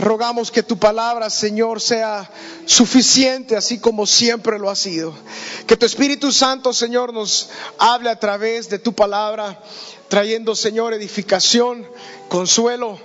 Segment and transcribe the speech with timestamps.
[0.00, 2.30] Rogamos que tu palabra, Señor, sea
[2.66, 5.12] suficiente, así como siempre lo ha sido.
[5.66, 9.60] Que tu Espíritu Santo, Señor, nos hable a través de tu palabra,
[10.08, 11.84] trayendo, Señor, edificación,
[12.28, 12.98] consuelo,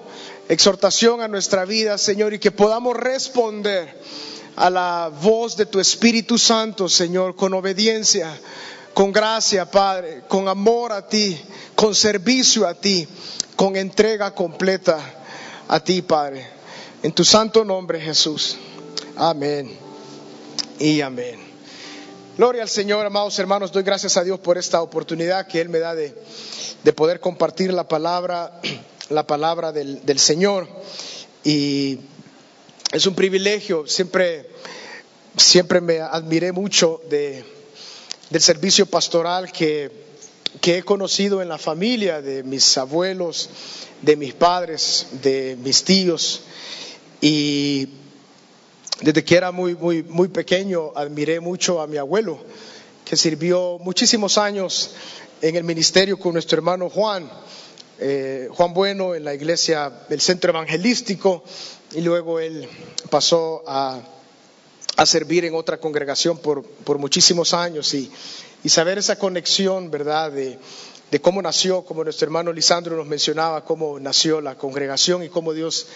[0.49, 3.99] exhortación a nuestra vida, Señor, y que podamos responder
[4.55, 8.39] a la voz de tu Espíritu Santo, Señor, con obediencia,
[8.93, 11.39] con gracia, Padre, con amor a ti,
[11.75, 13.07] con servicio a ti,
[13.55, 14.99] con entrega completa
[15.67, 16.62] a ti, Padre.
[17.03, 18.55] En tu santo nombre, Jesús.
[19.17, 19.77] Amén.
[20.79, 21.37] Y amén.
[22.37, 23.73] Gloria al Señor, amados hermanos.
[23.73, 26.13] Doy gracias a Dios por esta oportunidad que Él me da de,
[26.95, 28.57] poder compartir la palabra,
[29.09, 30.65] la palabra del, del Señor.
[31.43, 31.99] Y
[32.93, 33.85] es un privilegio.
[33.85, 34.49] Siempre,
[35.35, 37.43] siempre me admiré mucho de,
[38.29, 39.91] del servicio pastoral que,
[40.61, 43.49] que he conocido en la familia de mis abuelos,
[44.01, 46.43] de mis padres, de mis tíos.
[47.25, 47.87] Y
[48.99, 52.37] desde que era muy, muy, muy pequeño admiré mucho a mi abuelo,
[53.05, 54.91] que sirvió muchísimos años
[55.41, 57.31] en el ministerio con nuestro hermano Juan,
[57.99, 61.45] eh, Juan Bueno, en la iglesia del centro evangelístico,
[61.93, 62.67] y luego él
[63.09, 64.01] pasó a,
[65.05, 68.11] servir en otra congregación por, por muchísimos años y,
[68.65, 70.59] y, saber esa conexión, ¿verdad?, de,
[71.09, 75.53] de cómo nació, como nuestro hermano Lisandro nos mencionaba, cómo nació la congregación y cómo
[75.53, 75.87] Dios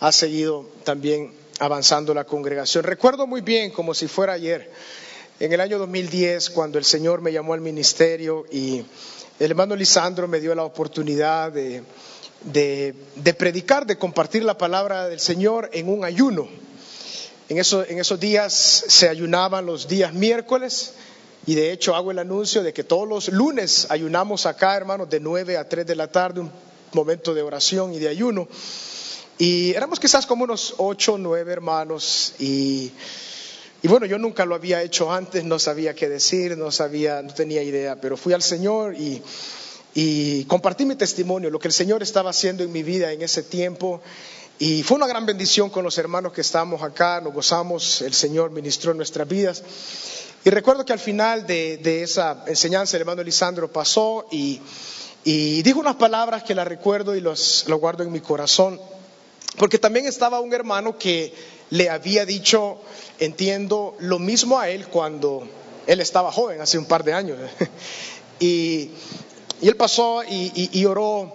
[0.00, 2.84] ha seguido también avanzando la congregación.
[2.84, 4.70] Recuerdo muy bien, como si fuera ayer,
[5.40, 8.84] en el año 2010, cuando el Señor me llamó al ministerio y
[9.40, 12.94] el hermano Lisandro me dio la oportunidad de,
[13.36, 16.48] predicar, de compartir la palabra del Señor en un ayuno.
[17.48, 20.94] En, en esos días se ayunaban los días miércoles
[21.46, 25.20] y de hecho hago el anuncio de que todos los lunes ayunamos acá, hermanos, de
[25.20, 26.52] 9 a 3 de la tarde, un
[26.92, 28.48] momento de oración y de ayuno.
[29.38, 32.92] Y éramos quizás como unos 8 o 9 hermanos y,
[33.82, 37.34] y, bueno, yo nunca lo había hecho antes, no sabía qué decir, no sabía, no
[37.34, 39.20] tenía idea, pero fui al Señor y,
[39.94, 43.42] y compartí mi testimonio, lo que el Señor estaba haciendo en mi vida en ese
[43.42, 44.00] tiempo.
[44.58, 48.50] Y fue una gran bendición con los hermanos que estábamos acá, nos gozamos, el Señor
[48.50, 49.62] ministró en nuestras vidas.
[50.44, 54.60] Y recuerdo que al final de, esa enseñanza el hermano Lisandro pasó y,
[55.24, 58.78] dijo unas palabras que las recuerdo y los, lo guardo en mi corazón,
[59.56, 61.32] porque también estaba un hermano que
[61.70, 62.78] le había dicho,
[63.18, 65.46] entiendo, lo mismo a él cuando
[65.86, 67.38] él estaba joven, hace un par de años.
[68.40, 68.90] y,
[69.62, 71.32] él pasó y, oró,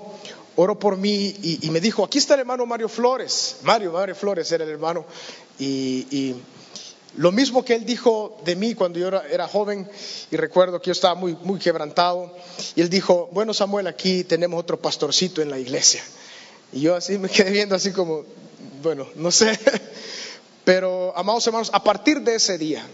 [0.56, 3.58] oró por mí y, me dijo, aquí está el hermano Mario Flores.
[3.64, 5.06] Mario, Mario Flores era el hermano.
[5.58, 6.36] y
[7.18, 9.90] lo mismo que él dijo de mí cuando yo era, joven
[10.30, 12.34] y recuerdo que yo estaba muy, muy quebrantado.
[12.76, 16.04] Y él dijo, bueno Samuel, aquí tenemos otro pastorcito en la iglesia.
[16.72, 18.24] Y yo así me quedé viendo así como,
[18.84, 19.58] bueno, no sé.
[20.64, 22.86] Pero, amados hermanos, a partir de ese día,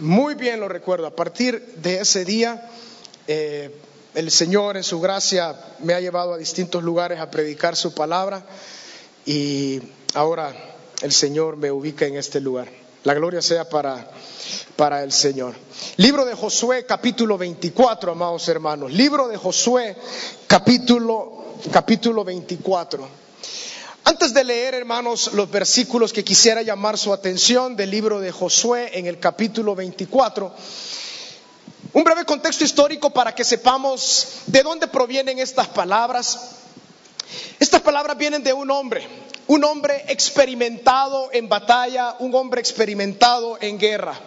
[0.00, 2.68] muy bien lo recuerdo, a partir de ese día,
[3.28, 3.70] eh,
[4.14, 8.44] el Señor en su gracia me ha llevado a distintos lugares a predicar su palabra
[9.24, 9.80] y
[10.14, 10.52] ahora
[11.02, 12.83] el Señor me ubica en este lugar.
[13.04, 14.10] La gloria sea para,
[14.76, 15.54] para el Señor.
[15.98, 18.90] Libro de Josué capítulo 24, amados hermanos.
[18.92, 19.94] Libro de Josué
[20.46, 23.06] capítulo, capítulo 24.
[24.04, 28.98] Antes de leer, hermanos, los versículos que quisiera llamar su atención del libro de Josué
[28.98, 30.54] en el capítulo 24,
[31.92, 36.63] un breve contexto histórico para que sepamos de dónde provienen estas palabras.
[37.58, 39.06] Estas palabras vienen de un hombre,
[39.46, 44.18] un hombre experimentado en batalla, un hombre experimentado en guerra.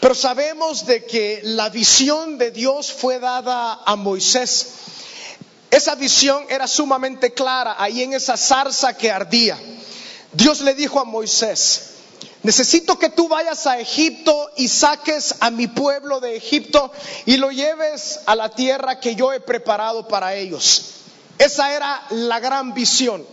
[0.00, 4.68] Pero sabemos de que la visión de Dios fue dada a Moisés.
[5.70, 9.58] Esa visión era sumamente clara ahí en esa zarza que ardía.
[10.32, 11.90] Dios le dijo a Moisés,
[12.42, 16.90] necesito que tú vayas a Egipto y saques a mi pueblo de Egipto
[17.26, 20.94] y lo lleves a la tierra que yo he preparado para ellos.
[21.40, 23.26] Esa era la gran visión.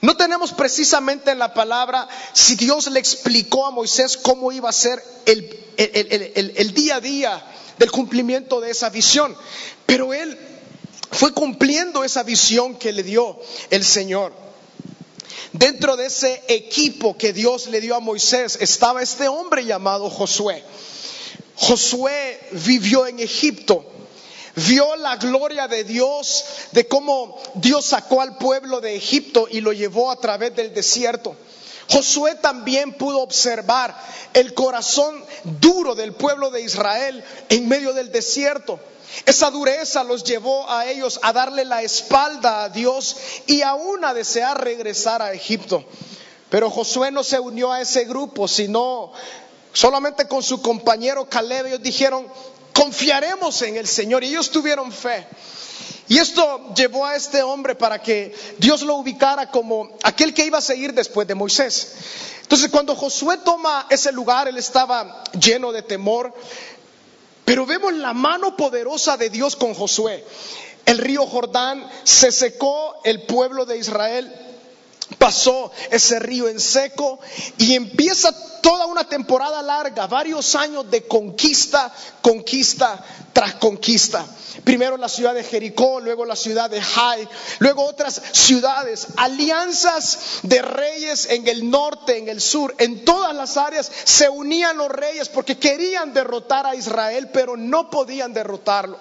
[0.00, 4.72] No tenemos precisamente en la palabra si Dios le explicó a Moisés cómo iba a
[4.72, 7.44] ser el, día a día
[7.78, 9.36] del cumplimiento de esa visión,
[9.86, 10.36] pero él
[11.12, 13.38] fue cumpliendo esa visión que le dio
[13.70, 14.32] el Señor.
[15.52, 20.64] Dentro de ese equipo que Dios le dio a Moisés estaba este hombre llamado Josué.
[21.54, 23.86] Josué vivió en Egipto,
[24.56, 29.72] vio la gloria de Dios, de cómo Dios sacó al pueblo de Egipto y lo
[29.72, 31.36] llevó a través del desierto.
[31.88, 33.96] Josué también pudo observar
[34.32, 38.80] el corazón duro del pueblo de Israel en medio del desierto.
[39.24, 43.16] Esa dureza los llevó a ellos a darle la espalda a Dios
[43.46, 45.84] y aún a desear regresar a Egipto.
[46.50, 49.12] Pero Josué no se unió a ese grupo, sino
[49.72, 51.66] solamente con su compañero Caleb.
[51.66, 52.26] Ellos dijeron,
[52.76, 54.22] confiaremos en el Señor.
[54.22, 55.26] Y ellos tuvieron fe.
[56.08, 60.58] Y esto llevó a este hombre para que Dios lo ubicara como aquel que iba
[60.58, 61.94] a seguir después de Moisés.
[62.42, 66.32] Entonces cuando Josué toma ese lugar, él estaba lleno de temor,
[67.44, 70.24] pero vemos la mano poderosa de Dios con Josué.
[70.84, 74.45] El río Jordán se secó, el pueblo de Israel
[75.18, 77.20] pasó ese río en seco
[77.58, 84.26] y empieza toda una temporada larga, varios años de conquista, conquista tras conquista.
[84.64, 87.28] Primero la ciudad de Jericó, luego la ciudad de Jai,
[87.60, 93.56] luego otras ciudades, alianzas de reyes en el norte, en el sur, en todas las
[93.56, 98.98] áreas se unían los reyes porque querían derrotar a Israel, pero no podían derrotarlo.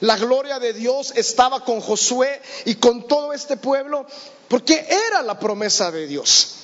[0.00, 4.06] La gloria de Dios estaba con Josué y con todo este pueblo
[4.48, 6.54] porque era la promesa de Dios.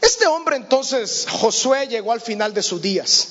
[0.00, 3.28] Este hombre entonces, Josué, llegó al final de sus días.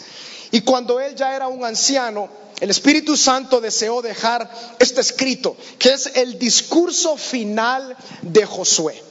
[0.52, 4.50] Y cuando él ya era un anciano, el Espíritu Santo deseó dejar
[4.80, 9.02] este escrito, que es el discurso final de Josué.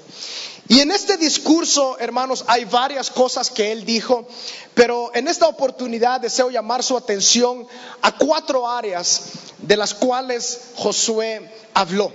[0.68, 4.28] Y en este discurso, hermanos, hay varias cosas que él dijo,
[4.72, 7.66] pero en esta oportunidad deseo llamar su atención
[8.02, 9.22] a cuatro áreas
[9.58, 12.12] de las cuales Josué habló.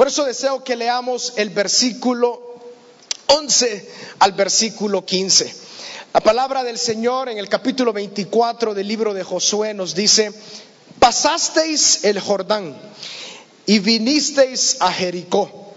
[0.00, 2.40] Por eso deseo que leamos el versículo
[3.26, 3.86] 11
[4.20, 5.54] al versículo 15.
[6.14, 10.32] La palabra del Señor en el capítulo 24 del libro de Josué nos dice,
[10.98, 12.74] pasasteis el Jordán
[13.66, 15.74] y vinisteis a Jericó.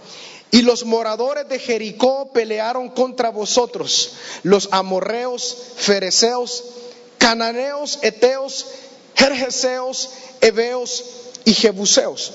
[0.52, 6.64] Y los moradores de Jericó pelearon contra vosotros, los amorreos, fereceos,
[7.18, 8.68] cananeos, eteos,
[9.16, 11.04] jerjeseos, heveos
[11.44, 12.32] y jebuseos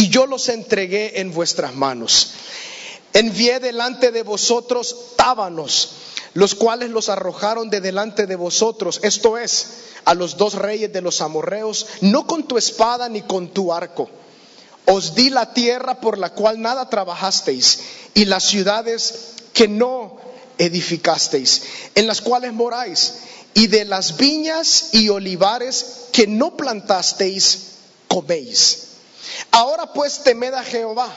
[0.00, 2.30] y yo los entregué en vuestras manos.
[3.12, 5.90] Envié delante de vosotros tábanos,
[6.32, 9.66] los cuales los arrojaron de delante de vosotros, esto es,
[10.06, 14.08] a los dos reyes de los amorreos, no con tu espada ni con tu arco.
[14.86, 17.80] Os di la tierra por la cual nada trabajasteis
[18.14, 20.16] y las ciudades que no
[20.56, 21.62] edificasteis,
[21.94, 23.16] en las cuales moráis,
[23.52, 27.58] y de las viñas y olivares que no plantasteis,
[28.08, 28.89] coméis.
[29.50, 31.10] Ahora pues temed a Jehová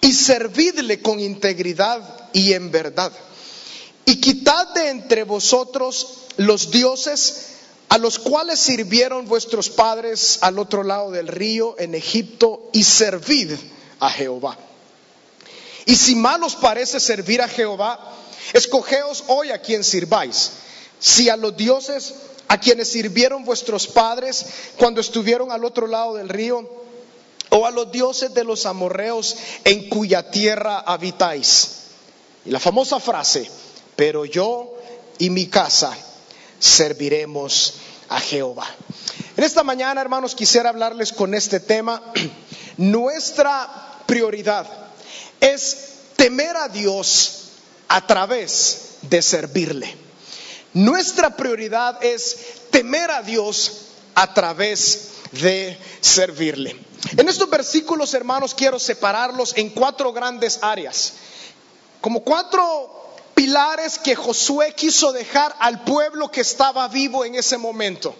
[0.00, 3.12] y servidle con integridad y en verdad.
[4.04, 7.46] Y quitad de entre vosotros los dioses
[7.88, 13.52] a los cuales sirvieron vuestros padres al otro lado del río en Egipto y servid
[14.00, 14.56] a Jehová.
[15.86, 17.98] Y si mal os parece servir a Jehová,
[18.52, 20.50] escogeos hoy a quien sirváis.
[21.00, 22.14] Si a los dioses
[22.48, 24.44] a quienes sirvieron vuestros padres
[24.76, 26.77] cuando estuvieron al otro lado del río,
[27.50, 31.70] o a los dioses de los amorreos en cuya tierra habitáis.
[32.44, 33.50] Y la famosa frase,
[33.96, 34.74] pero yo
[35.18, 35.96] y mi casa
[36.58, 37.74] serviremos
[38.08, 38.66] a Jehová.
[39.36, 42.02] En esta mañana, hermanos, quisiera hablarles con este tema.
[42.76, 44.66] Nuestra prioridad
[45.40, 45.76] es
[46.16, 47.50] temer a Dios
[47.88, 49.94] a través de servirle.
[50.74, 52.36] Nuestra prioridad es
[52.70, 53.72] temer a Dios
[54.14, 56.76] a través de servirle.
[57.16, 61.14] En estos versículos, hermanos, quiero separarlos en cuatro grandes áreas,
[62.00, 62.98] como cuatro
[63.34, 68.14] pilares que Josué quiso dejar al pueblo que estaba vivo en ese momento.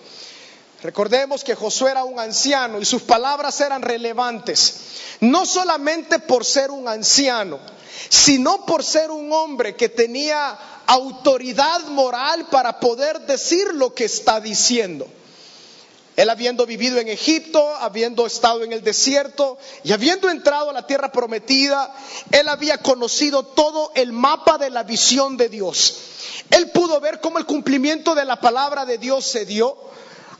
[0.82, 4.74] Recordemos que Josué era un anciano y sus palabras eran relevantes,
[5.20, 7.58] no solamente por ser un anciano,
[8.08, 14.40] sino por ser un hombre que tenía autoridad moral para poder decir lo que está
[14.40, 15.08] diciendo.
[16.18, 20.84] Él habiendo vivido en Egipto, habiendo estado en el desierto y habiendo entrado a la
[20.84, 21.94] tierra prometida,
[22.32, 25.94] él había conocido todo el mapa de la visión de Dios.
[26.50, 29.76] Él pudo ver cómo el cumplimiento de la palabra de Dios se dio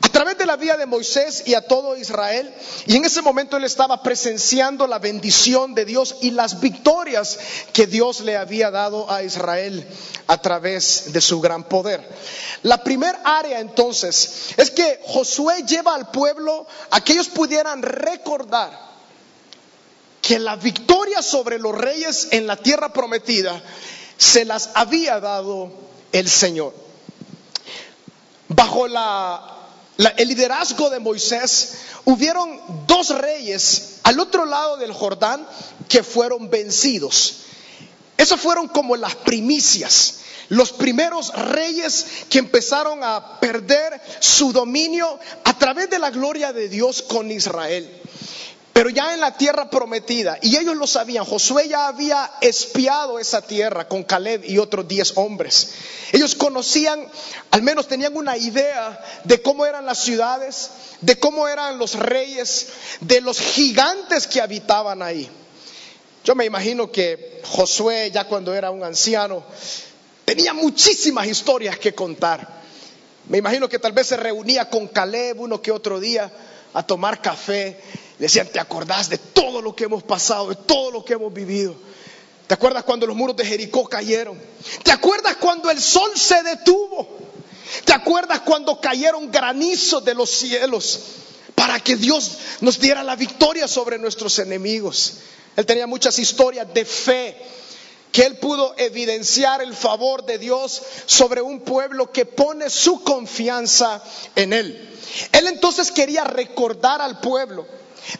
[0.01, 2.53] a través de la vida de Moisés y a todo Israel.
[2.85, 7.37] Y en ese momento él estaba presenciando la bendición de Dios y las victorias
[7.73, 9.85] que Dios le había dado a Israel
[10.27, 12.07] a través de su gran poder.
[12.63, 18.89] La primera área entonces es que Josué lleva al pueblo a que ellos pudieran recordar
[20.21, 23.61] que la victoria sobre los reyes en la tierra prometida
[24.17, 25.71] se las había dado
[26.11, 26.73] el Señor.
[28.47, 29.58] Bajo la
[30.17, 31.73] el liderazgo de Moisés,
[32.05, 35.45] hubieron dos reyes al otro lado del Jordán
[35.87, 37.41] que fueron vencidos.
[38.17, 45.57] Esas fueron como las primicias, los primeros reyes que empezaron a perder su dominio a
[45.57, 48.01] través de la gloria de Dios con Israel
[48.79, 50.39] pero ya en la tierra prometida.
[50.41, 55.11] Y ellos lo sabían, Josué ya había espiado esa tierra con Caleb y otros diez
[55.17, 55.71] hombres.
[56.13, 57.05] Ellos conocían,
[57.51, 60.69] al menos tenían una idea de cómo eran las ciudades,
[61.01, 62.67] de cómo eran los reyes,
[63.01, 65.29] de los gigantes que habitaban ahí.
[66.23, 69.43] Yo me imagino que Josué, ya cuando era un anciano,
[70.23, 72.47] tenía muchísimas historias que contar.
[73.27, 76.31] Me imagino que tal vez se reunía con Caleb uno que otro día
[76.73, 77.77] a tomar café
[78.19, 81.75] decían, ¿te acordás de todo lo que hemos pasado, de todo lo que hemos vivido?
[82.47, 84.39] ¿Te acuerdas cuando los muros de Jericó cayeron?
[84.83, 87.07] ¿Te acuerdas cuando el sol se detuvo?
[87.85, 90.99] ¿Te acuerdas cuando cayeron granizos de los cielos
[91.55, 95.13] para que Dios nos diera la victoria sobre nuestros enemigos?
[95.55, 97.37] Él tenía muchas historias de fe
[98.11, 104.03] que él pudo evidenciar el favor de Dios sobre un pueblo que pone su confianza
[104.35, 104.97] en él.
[105.31, 107.67] Él entonces quería recordar al pueblo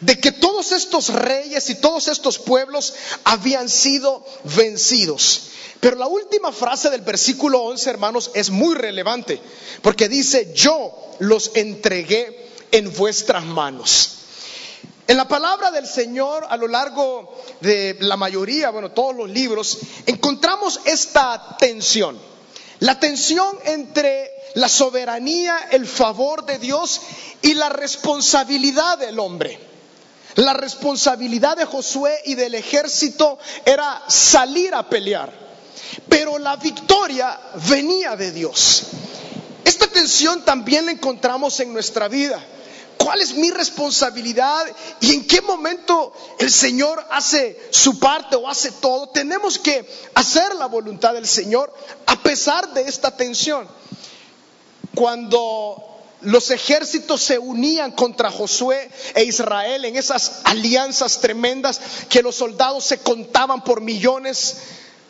[0.00, 2.94] de que todos estos reyes y todos estos pueblos
[3.24, 4.24] habían sido
[4.56, 5.42] vencidos.
[5.80, 9.40] Pero la última frase del versículo 11, hermanos, es muy relevante,
[9.82, 14.16] porque dice, yo los entregué en vuestras manos.
[15.08, 19.78] En la palabra del Señor, a lo largo de la mayoría, bueno, todos los libros,
[20.06, 22.16] encontramos esta tensión.
[22.78, 27.00] La tensión entre la soberanía, el favor de Dios
[27.42, 29.69] y la responsabilidad del hombre.
[30.40, 35.30] La responsabilidad de Josué y del ejército era salir a pelear,
[36.08, 38.84] pero la victoria venía de Dios.
[39.62, 42.42] Esta tensión también la encontramos en nuestra vida.
[42.96, 44.64] ¿Cuál es mi responsabilidad
[45.00, 49.10] y en qué momento el Señor hace su parte o hace todo?
[49.10, 51.70] Tenemos que hacer la voluntad del Señor
[52.06, 53.68] a pesar de esta tensión.
[54.94, 62.36] Cuando los ejércitos se unían contra Josué e Israel en esas alianzas tremendas que los
[62.36, 64.56] soldados se contaban por millones.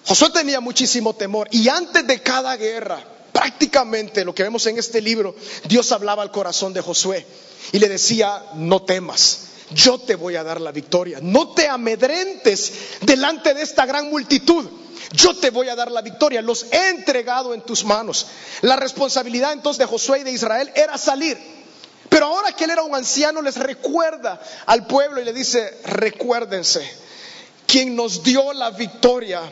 [0.06, 5.00] Josué tenía muchísimo temor y antes de cada guerra, prácticamente lo que vemos en este
[5.00, 5.34] libro,
[5.68, 7.26] Dios hablaba al corazón de Josué
[7.72, 12.72] y le decía, no temas, yo te voy a dar la victoria, no te amedrentes
[13.00, 14.66] delante de esta gran multitud
[15.12, 18.26] yo te voy a dar la victoria, los he entregado en tus manos.
[18.60, 21.36] La responsabilidad entonces de Josué y de Israel era salir.
[22.08, 26.88] Pero ahora que él era un anciano, les recuerda al pueblo y le dice, recuérdense,
[27.66, 29.42] quien nos dio la victoria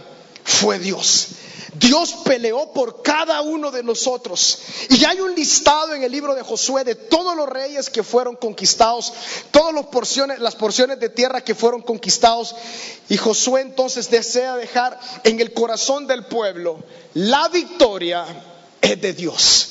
[0.48, 1.28] fue Dios.
[1.74, 4.58] Dios peleó por cada uno de nosotros.
[4.88, 8.34] Y hay un listado en el libro de Josué de todos los reyes que fueron
[8.34, 9.12] conquistados,
[9.50, 12.56] todas las porciones, las porciones de tierra que fueron conquistados.
[13.10, 16.82] Y Josué entonces desea dejar en el corazón del pueblo
[17.14, 18.24] la victoria
[18.80, 19.68] es de Dios.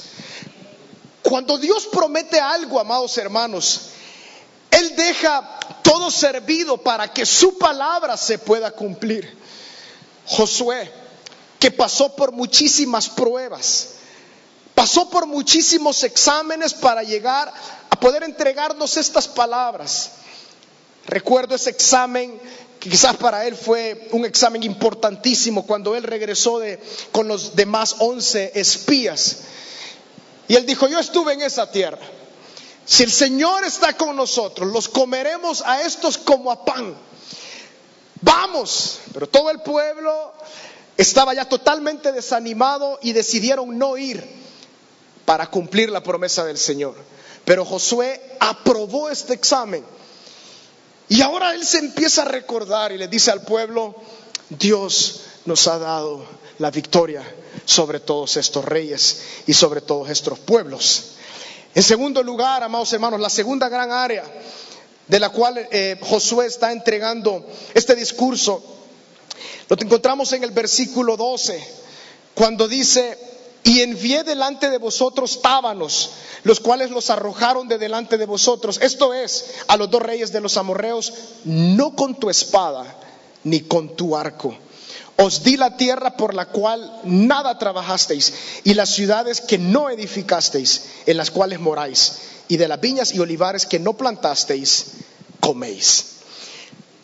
[1.24, 3.90] Cuando Dios promete algo, amados hermanos,
[4.70, 9.47] Él deja todo servido para que su palabra se pueda cumplir.
[10.28, 10.92] Josué
[11.60, 13.90] que pasó por muchísimas pruebas,
[14.76, 17.52] pasó por muchísimos exámenes para llegar
[17.90, 20.12] a poder entregarnos estas palabras.
[21.06, 22.40] Recuerdo ese examen
[22.80, 26.80] que quizás para él fue un examen importantísimo cuando él regresó de,
[27.12, 29.38] con los demás once espías.
[30.48, 32.00] Y él dijo, yo estuve en esa tierra.
[32.86, 36.96] Si el Señor está con nosotros, los comeremos a estos como a pan.
[38.22, 40.34] Vamos, pero todo el pueblo
[40.98, 44.24] estaba ya totalmente desanimado y decidieron no ir
[45.26, 46.96] para cumplir la promesa del Señor.
[47.46, 49.86] Pero Josué aprobó este examen.
[51.10, 53.96] Y ahora él se empieza a recordar y le dice al pueblo,
[54.50, 56.26] Dios nos ha dado
[56.60, 57.24] la victoria
[57.66, 61.12] sobre todos estos reyes y sobre todos estos pueblos.
[61.76, 64.24] En segundo lugar, amados hermanos, la segunda gran área
[65.08, 68.78] de la cual eh, Josué está entregando este discurso
[69.70, 71.62] lo encontramos en el versículo 12,
[72.34, 73.18] cuando dice,
[73.64, 76.12] y envié delante de vosotros tábanos,
[76.44, 78.80] los cuales los arrojaron de delante de vosotros.
[78.82, 82.96] Esto es, a los dos reyes de los amorreos, no con tu espada
[83.44, 84.56] ni con tu arco.
[85.18, 88.34] Os di la tierra por la cual nada trabajasteis
[88.64, 92.14] y las ciudades que no edificasteis, en las cuales moráis,
[92.48, 94.86] y de las viñas y olivares que no plantasteis,
[95.40, 96.06] coméis.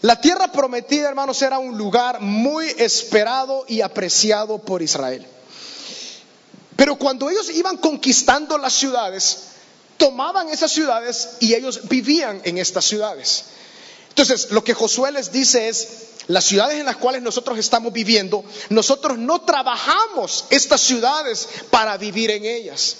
[0.01, 5.25] La tierra prometida, hermanos, era un lugar muy esperado y apreciado por Israel.
[6.75, 9.43] Pero cuando ellos iban conquistando las ciudades,
[9.97, 13.45] tomaban esas ciudades y ellos vivían en estas ciudades.
[14.09, 15.87] Entonces, lo que Josué les dice es,
[16.27, 22.31] las ciudades en las cuales nosotros estamos viviendo, nosotros no trabajamos estas ciudades para vivir
[22.31, 22.97] en ellas.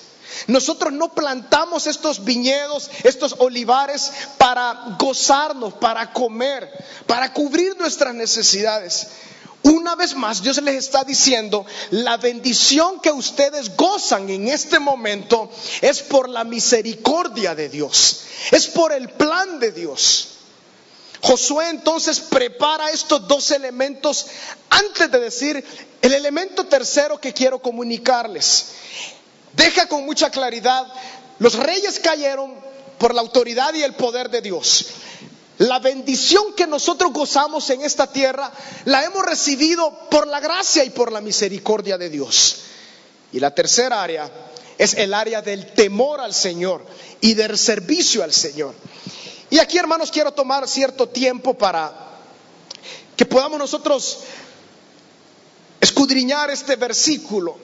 [0.48, 6.70] Nosotros no plantamos estos viñedos, estos olivares para gozarnos, para comer,
[7.08, 9.08] para cubrir nuestras necesidades.
[9.64, 15.50] Una vez más, Dios les está diciendo, la bendición que ustedes gozan en este momento
[15.82, 20.28] es por la misericordia de Dios, es por el plan de Dios.
[21.22, 24.26] Josué entonces prepara estos dos elementos
[24.70, 25.66] antes de decir
[26.02, 28.66] el elemento tercero que quiero comunicarles.
[29.54, 30.86] Deja con mucha claridad,
[31.40, 32.54] los reyes cayeron
[32.98, 34.88] por la autoridad y el poder de Dios.
[35.60, 38.52] La bendición que nosotros gozamos en esta tierra
[38.86, 42.58] la hemos recibido por la gracia y por la misericordia de Dios.
[43.32, 44.30] Y la tercera área
[44.78, 46.86] es el área del temor al Señor
[47.22, 48.74] y del servicio al Señor.
[49.50, 51.94] Y aquí, hermanos, quiero tomar cierto tiempo para
[53.16, 54.20] que podamos nosotros
[55.80, 57.58] escudriñar este versículo,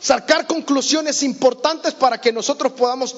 [0.00, 3.14] sacar conclusiones importantes para que nosotros podamos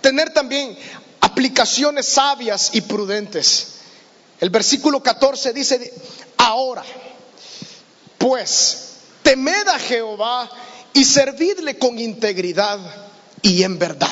[0.00, 0.76] tener también
[1.20, 3.68] aplicaciones sabias y prudentes.
[4.40, 5.92] El versículo 14 dice,
[6.36, 6.82] ahora,
[8.18, 10.50] pues, temed a Jehová
[10.92, 12.78] y servidle con integridad
[13.40, 14.08] y en verdad.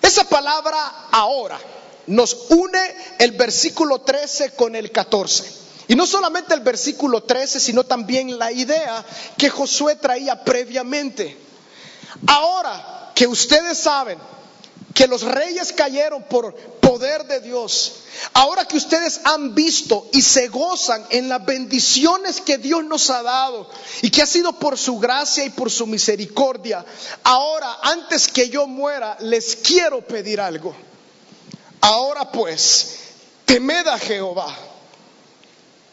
[0.00, 1.58] Esa palabra ahora
[2.06, 2.78] nos une
[3.18, 5.63] el versículo 13 con el 14.
[5.86, 9.04] Y no solamente el versículo 13, sino también la idea
[9.36, 11.36] que Josué traía previamente.
[12.26, 14.18] Ahora que ustedes saben
[14.94, 17.94] que los reyes cayeron por poder de Dios,
[18.32, 23.22] ahora que ustedes han visto y se gozan en las bendiciones que Dios nos ha
[23.22, 23.68] dado
[24.02, 26.84] y que ha sido por su gracia y por su misericordia,
[27.24, 30.74] ahora antes que yo muera les quiero pedir algo.
[31.80, 32.96] Ahora pues,
[33.44, 34.56] temed a Jehová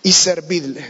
[0.04, 0.86] y servidle.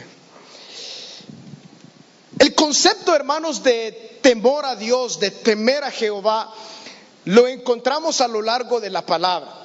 [2.39, 6.53] El concepto, hermanos, de temor a Dios, de temer a Jehová,
[7.25, 9.62] lo encontramos a lo largo de la palabra.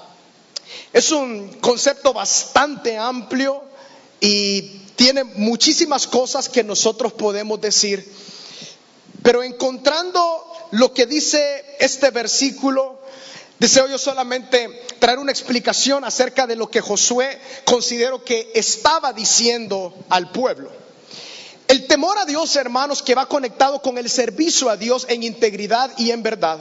[0.92, 3.62] Es un concepto bastante amplio
[4.20, 4.62] y
[4.96, 8.10] tiene muchísimas cosas que nosotros podemos decir,
[9.22, 10.20] pero encontrando
[10.72, 13.00] lo que dice este versículo,
[13.58, 19.94] Deseo yo solamente traer una explicación acerca de lo que Josué consideró que estaba diciendo
[20.10, 20.70] al pueblo.
[21.66, 25.90] El temor a Dios, hermanos, que va conectado con el servicio a Dios en integridad
[25.96, 26.58] y en verdad,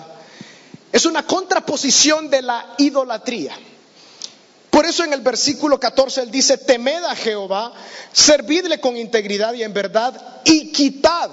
[0.92, 3.58] es una contraposición de la idolatría.
[4.70, 7.74] Por eso en el versículo 14 él dice, temed a Jehová,
[8.14, 11.30] servidle con integridad y en verdad, y quitad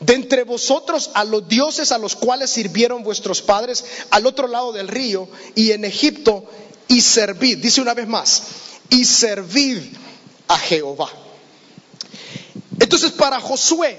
[0.00, 4.72] de entre vosotros a los dioses a los cuales sirvieron vuestros padres al otro lado
[4.72, 6.44] del río y en Egipto
[6.86, 8.42] y servid, dice una vez más,
[8.88, 9.78] y servid
[10.46, 11.10] a Jehová.
[12.78, 13.98] Entonces para Josué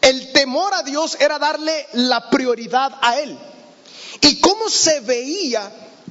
[0.00, 3.38] el temor a Dios era darle la prioridad a él.
[4.20, 5.70] ¿Y cómo se veía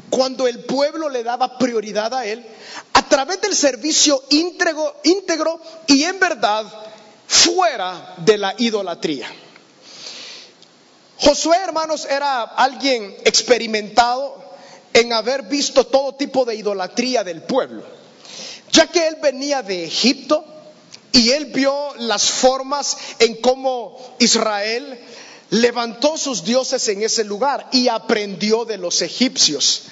[0.09, 2.45] cuando el pueblo le daba prioridad a él?
[2.93, 6.65] A través del servicio íntegro, íntegro y en verdad
[7.31, 9.27] fuera de la idolatría.
[11.17, 14.43] Josué, hermanos, era alguien experimentado
[14.93, 17.83] en haber visto todo tipo de idolatría del pueblo,
[18.73, 20.43] ya que él venía de Egipto
[21.13, 24.99] y él vio las formas en cómo Israel
[25.51, 29.83] levantó sus dioses en ese lugar y aprendió de los egipcios.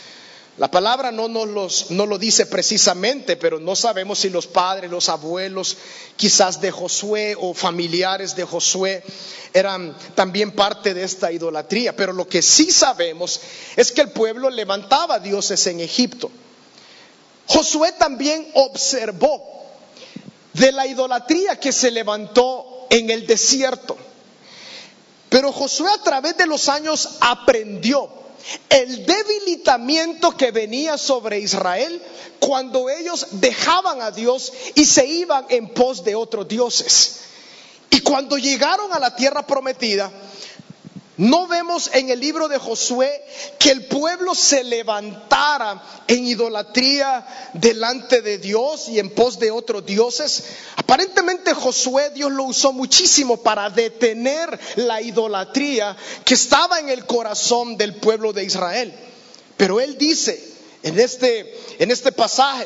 [0.59, 5.07] La palabra no nos no lo dice precisamente, pero no sabemos si los padres, los
[5.07, 5.77] abuelos,
[6.17, 9.01] quizás de Josué o familiares de Josué
[9.53, 11.95] eran también parte de esta idolatría.
[11.95, 13.39] Pero lo que sí sabemos
[13.77, 16.29] es que el pueblo levantaba dioses en Egipto.
[17.47, 19.41] Josué también observó
[20.51, 23.95] de la idolatría que se levantó en el desierto.
[25.29, 28.19] Pero Josué a través de los años aprendió
[28.69, 32.02] el debilitamiento que venía sobre Israel
[32.39, 37.19] cuando ellos dejaban a Dios y se iban en pos de otros dioses.
[37.89, 40.12] Y cuando llegaron a la tierra prometida,
[41.19, 43.21] no vemos en el libro de Josué
[43.60, 49.86] que el pueblo se levantara en idolatría delante de Dios y en pos de otros
[49.86, 50.45] dioses.
[50.77, 57.75] Aparentemente Josué Dios lo usó muchísimo para detener la idolatría que estaba en el corazón
[57.75, 58.93] del pueblo de Israel.
[59.58, 60.41] Pero él dice
[60.84, 62.65] en este, en este pasaje,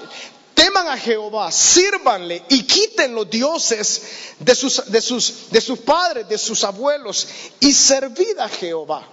[0.63, 4.01] teman a Jehová, sírvanle y quiten los dioses
[4.39, 7.27] de sus, de sus, de sus padres, de sus abuelos
[7.59, 9.05] y servid a Jehová.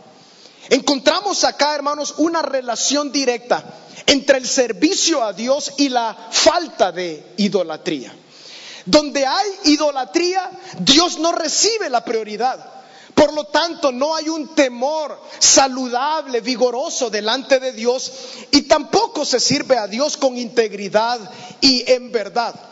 [0.68, 3.64] encontramos acá, hermanos, una relación directa
[4.06, 8.14] entre el servicio a Dios y la falta de idolatría.
[8.86, 12.79] Donde hay idolatría, Dios no recibe la prioridad.
[13.14, 18.12] Por lo tanto, no hay un temor saludable, vigoroso delante de Dios
[18.50, 21.18] y tampoco se sirve a Dios con integridad
[21.60, 22.69] y en verdad.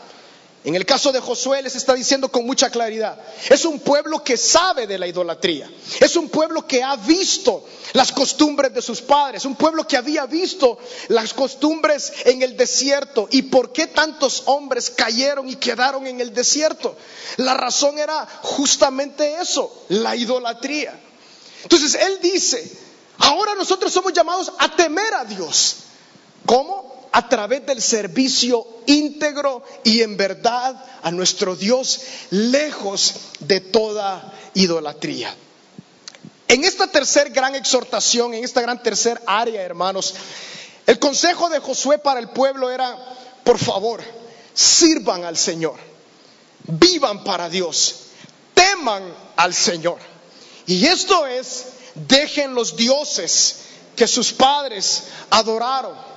[0.65, 3.17] En el caso de Josué les está diciendo con mucha claridad,
[3.49, 8.11] es un pueblo que sabe de la idolatría, es un pueblo que ha visto las
[8.11, 13.43] costumbres de sus padres, un pueblo que había visto las costumbres en el desierto y
[13.43, 16.97] por qué tantos hombres cayeron y quedaron en el desierto.
[17.37, 20.99] La razón era justamente eso, la idolatría.
[21.63, 22.69] Entonces él dice,
[23.19, 25.75] ahora nosotros somos llamados a temer a Dios.
[26.49, 26.89] ¿Cómo?
[27.11, 35.35] a través del servicio íntegro y en verdad a nuestro Dios, lejos de toda idolatría.
[36.47, 40.15] En esta tercera gran exhortación, en esta gran tercer área, hermanos,
[40.87, 42.97] el consejo de Josué para el pueblo era,
[43.43, 44.01] por favor,
[44.55, 45.75] sirvan al Señor,
[46.63, 48.05] vivan para Dios,
[48.55, 49.03] teman
[49.35, 49.99] al Señor.
[50.65, 53.57] Y esto es, dejen los dioses
[53.95, 56.09] que sus padres adoraron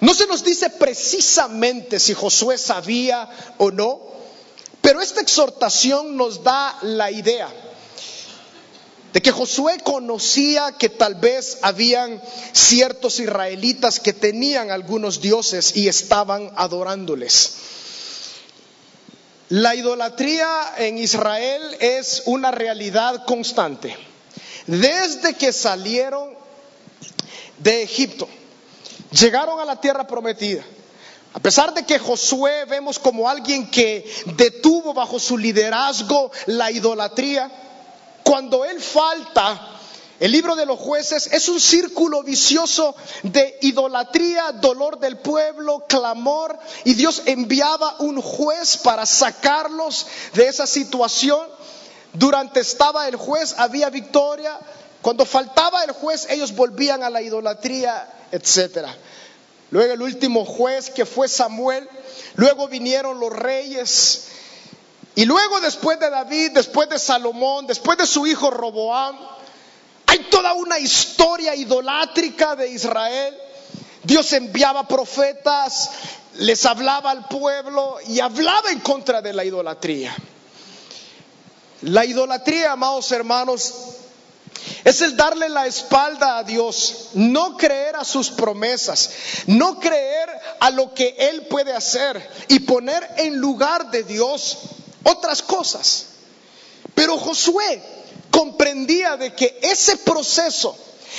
[0.00, 3.28] no se nos dice precisamente si Josué sabía
[3.58, 4.00] o no,
[4.80, 7.48] pero esta exhortación nos da la idea
[9.12, 15.88] de que Josué conocía que tal vez habían ciertos israelitas que tenían algunos dioses y
[15.88, 17.54] estaban adorándoles.
[19.48, 23.96] La idolatría en Israel es una realidad constante.
[24.66, 26.34] Desde que salieron
[27.58, 28.28] de Egipto,
[29.16, 30.62] llegaron a la tierra prometida.
[31.32, 37.50] A pesar de que Josué vemos como alguien que detuvo bajo su liderazgo la idolatría,
[38.22, 39.76] cuando él falta,
[40.18, 46.58] el libro de los jueces es un círculo vicioso de idolatría, dolor del pueblo, clamor,
[46.84, 51.46] y Dios enviaba un juez para sacarlos de esa situación.
[52.14, 54.58] Durante estaba el juez había victoria,
[55.02, 58.94] cuando faltaba el juez ellos volvían a la idolatría etcétera.
[59.70, 61.88] Luego el último juez que fue Samuel,
[62.36, 64.28] luego vinieron los reyes,
[65.16, 69.16] y luego después de David, después de Salomón, después de su hijo Roboam,
[70.06, 73.34] hay toda una historia idolátrica de Israel.
[74.02, 75.90] Dios enviaba profetas,
[76.34, 80.14] les hablaba al pueblo y hablaba en contra de la idolatría.
[81.80, 83.74] La idolatría, amados hermanos,
[84.84, 89.10] es el darle la espalda a Dios, no creer a sus promesas,
[89.46, 90.28] no creer
[90.60, 94.58] a lo que Él puede hacer y poner en lugar de Dios
[95.04, 96.06] otras cosas.
[96.94, 97.82] Pero Josué
[98.30, 100.76] comprendía de que ese proceso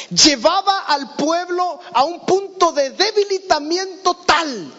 [0.10, 4.74] llevaba al pueblo a un punto de debilitamiento tal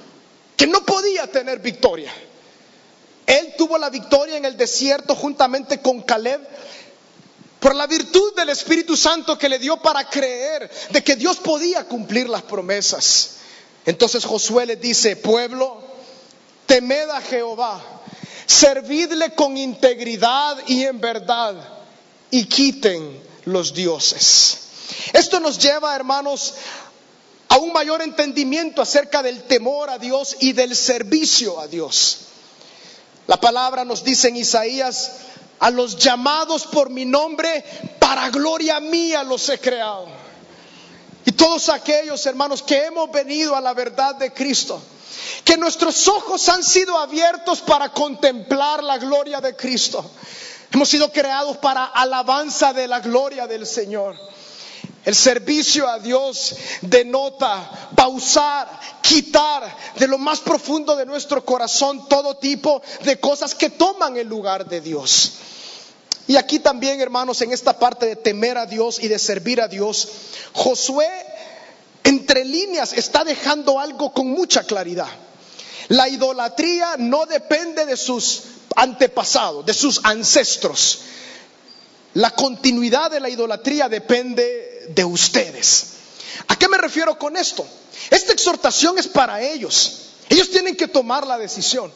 [0.56, 2.12] que no podía tener victoria.
[3.26, 6.40] Él tuvo la victoria en el desierto juntamente con Caleb,
[7.60, 11.84] por la virtud del Espíritu Santo que le dio para creer de que Dios podía
[11.84, 13.30] cumplir las promesas.
[13.84, 15.82] Entonces Josué le dice, pueblo,
[16.66, 17.82] temed a Jehová,
[18.46, 21.56] servidle con integridad y en verdad,
[22.30, 24.58] y quiten los dioses.
[25.12, 26.54] Esto nos lleva, hermanos,
[27.48, 32.18] a un mayor entendimiento acerca del temor a Dios y del servicio a Dios.
[33.26, 35.12] La palabra nos dice en Isaías
[35.58, 37.64] a los llamados por mi nombre,
[37.98, 40.06] para gloria mía los he creado.
[41.24, 44.80] Y todos aquellos hermanos que hemos venido a la verdad de Cristo,
[45.44, 50.08] que nuestros ojos han sido abiertos para contemplar la gloria de Cristo.
[50.72, 54.16] Hemos sido creados para alabanza de la gloria del Señor.
[55.04, 58.68] El servicio a Dios denota pausar,
[59.00, 64.28] quitar de lo más profundo de nuestro corazón todo tipo de cosas que toman el
[64.28, 65.32] lugar de Dios.
[66.26, 69.68] Y aquí también, hermanos, en esta parte de temer a Dios y de servir a
[69.68, 70.08] Dios,
[70.52, 71.08] Josué,
[72.04, 75.08] entre líneas, está dejando algo con mucha claridad.
[75.88, 78.42] La idolatría no depende de sus
[78.76, 81.00] antepasados, de sus ancestros.
[82.12, 85.86] La continuidad de la idolatría depende de ustedes.
[86.48, 87.66] ¿A qué me refiero con esto?
[88.10, 90.08] Esta exhortación es para ellos.
[90.28, 91.92] Ellos tienen que tomar la decisión.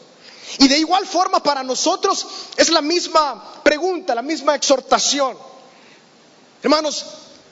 [0.59, 2.25] Y de igual forma para nosotros
[2.57, 5.37] es la misma pregunta, la misma exhortación.
[6.61, 7.05] Hermanos,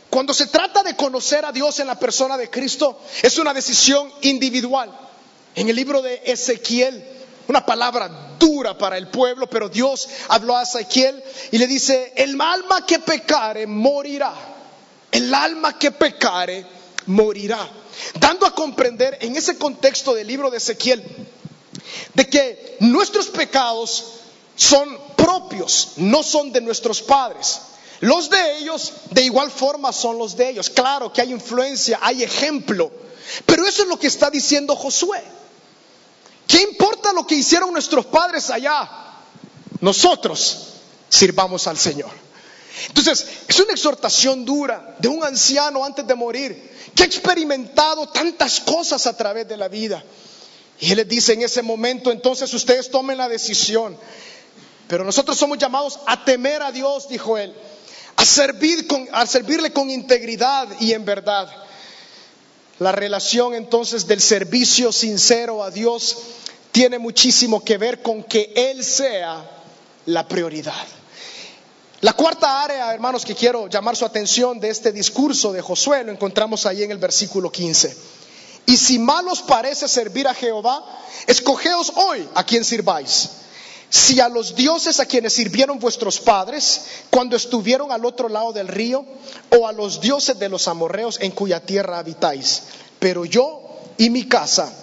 [0.10, 4.12] cuando se trata de conocer a Dios en la persona de Cristo, es una decisión
[4.22, 4.92] individual.
[5.56, 7.04] En el libro de Ezequiel,
[7.48, 12.40] una palabra dura para el pueblo, pero Dios habló a Ezequiel y le dice, el
[12.40, 14.34] alma que pecare morirá.
[15.12, 16.66] El alma que pecare
[17.08, 17.70] morirá.
[18.20, 21.04] Dando a comprender en ese contexto del libro de Ezequiel
[22.14, 24.06] de que nuestros pecados
[24.56, 27.62] son propios, no son de nuestros padres.
[28.00, 30.70] Los de ellos de igual forma son los de ellos.
[30.70, 32.92] Claro que hay influencia, hay ejemplo,
[33.46, 35.22] pero eso es lo que está diciendo Josué.
[36.48, 38.90] ¿Qué importa lo que hicieron nuestros padres allá?
[39.80, 40.58] Nosotros
[41.10, 42.12] sirvamos al Señor.
[42.88, 48.60] Entonces, es una exhortación dura de un anciano antes de morir, que ha experimentado tantas
[48.62, 50.04] cosas a través de la vida.
[50.80, 53.98] Y él les dice en ese momento, entonces ustedes tomen la decisión.
[54.88, 57.54] Pero nosotros somos llamados a temer a Dios, dijo él,
[58.16, 61.50] a, servir con, a servirle con integridad y en verdad.
[62.80, 66.18] La relación entonces del servicio sincero a Dios
[66.72, 69.48] tiene muchísimo que ver con que Él sea
[70.08, 70.88] la prioridad.
[72.02, 76.12] La cuarta área, hermanos, que quiero llamar su atención de este discurso de Josué, lo
[76.12, 77.96] encontramos ahí en el versículo 15.
[78.66, 80.84] Y si mal os parece servir a Jehová,
[81.28, 83.30] escogeos hoy a quien sirváis.
[83.92, 88.68] Si a los dioses a quienes sirvieron vuestros padres cuando estuvieron al otro lado del
[88.68, 89.06] río,
[89.50, 92.64] o a los dioses de los amorreos en cuya tierra habitáis.
[92.98, 93.62] Pero yo
[93.98, 94.74] y mi casa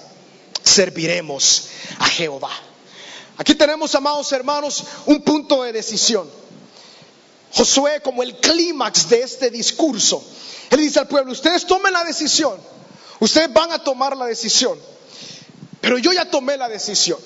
[0.62, 1.64] serviremos
[1.98, 2.50] a Jehová.
[3.38, 6.28] Aquí tenemos, amados hermanos, un punto de decisión.
[7.52, 10.22] Josué como el clímax de este discurso.
[10.70, 12.58] Él dice al pueblo, ustedes tomen la decisión,
[13.20, 14.78] ustedes van a tomar la decisión,
[15.80, 17.18] pero yo ya tomé la decisión.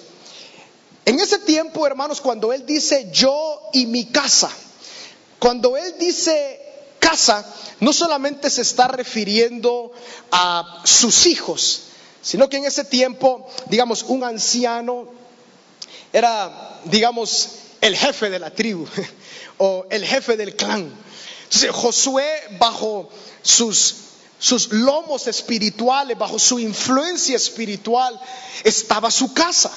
[1.04, 4.50] En ese tiempo, hermanos, cuando él dice yo y mi casa,
[5.40, 6.60] cuando él dice
[7.00, 7.44] casa,
[7.80, 9.92] no solamente se está refiriendo
[10.30, 11.82] a sus hijos,
[12.22, 15.08] sino que en ese tiempo, digamos, un anciano
[16.12, 17.48] era, digamos,
[17.82, 18.86] el jefe de la tribu
[19.58, 20.90] o el jefe del clan.
[21.70, 22.26] Josué,
[22.58, 23.10] bajo
[23.42, 23.94] sus,
[24.38, 28.18] sus lomos espirituales, bajo su influencia espiritual,
[28.64, 29.70] estaba su casa,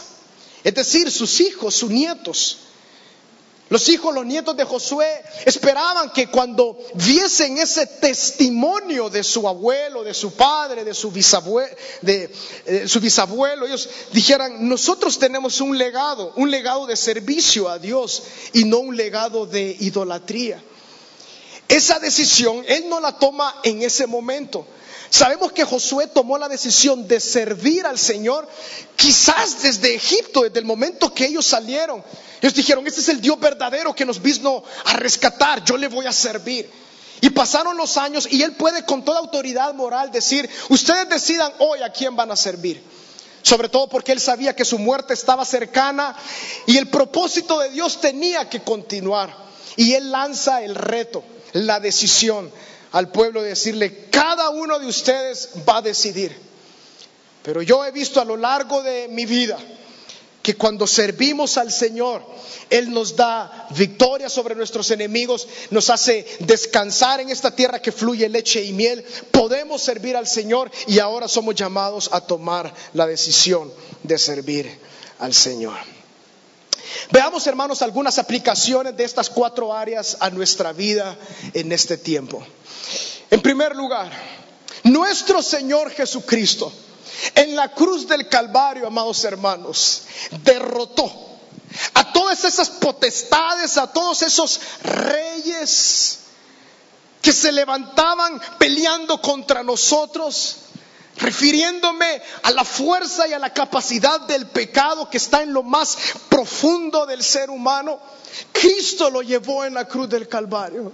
[0.64, 2.60] es decir, sus hijos, sus nietos.
[3.70, 10.04] Los hijos, los nietos de Josué esperaban que cuando viesen ese testimonio de su abuelo,
[10.04, 11.12] de su padre, de su
[12.06, 18.22] eh, su bisabuelo, ellos dijeran, nosotros tenemos un legado, un legado de servicio a Dios
[18.54, 20.62] y no un legado de idolatría.
[21.68, 24.68] Esa decisión él no la toma en ese momento.
[25.10, 28.48] Sabemos que Josué tomó la decisión de servir al Señor
[28.96, 32.04] quizás desde Egipto, desde el momento que ellos salieron.
[32.42, 36.06] Ellos dijeron, este es el Dios verdadero que nos vino a rescatar, yo le voy
[36.06, 36.70] a servir.
[37.22, 41.82] Y pasaron los años y él puede con toda autoridad moral decir, ustedes decidan hoy
[41.82, 42.84] a quién van a servir.
[43.42, 46.16] Sobre todo porque él sabía que su muerte estaba cercana
[46.66, 49.36] y el propósito de Dios tenía que continuar.
[49.76, 52.52] Y él lanza el reto, la decisión
[52.96, 56.34] al pueblo de decirle, cada uno de ustedes va a decidir.
[57.44, 59.58] Pero yo he visto a lo largo de mi vida
[60.42, 62.26] que cuando servimos al Señor,
[62.70, 68.30] Él nos da victoria sobre nuestros enemigos, nos hace descansar en esta tierra que fluye
[68.30, 69.04] leche y miel.
[69.30, 74.72] Podemos servir al Señor y ahora somos llamados a tomar la decisión de servir
[75.20, 75.95] al Señor.
[77.12, 81.18] Veamos, hermanos, algunas aplicaciones de estas cuatro áreas a nuestra vida
[81.54, 82.46] en este tiempo.
[83.30, 84.12] En primer lugar,
[84.84, 86.72] nuestro Señor Jesucristo
[87.34, 90.04] en la cruz del Calvario, amados hermanos,
[90.44, 91.12] derrotó
[91.94, 96.20] a todas esas potestades, a todos esos reyes
[97.22, 100.58] que se levantaban peleando contra nosotros,
[101.18, 105.98] refiriéndome a la fuerza y a la capacidad del pecado que está en lo más
[106.30, 108.00] profundo del ser humano.
[108.52, 110.92] Cristo lo llevó en la cruz del Calvario.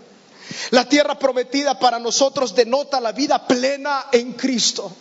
[0.72, 4.92] La tierra prometida para nosotros denota la vida plena en Cristo.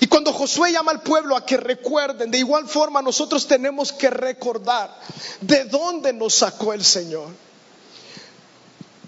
[0.00, 4.10] Y cuando Josué llama al pueblo a que recuerden, de igual forma nosotros tenemos que
[4.10, 4.94] recordar
[5.40, 7.28] de dónde nos sacó el Señor.